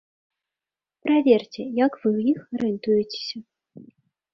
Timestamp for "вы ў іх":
2.03-2.39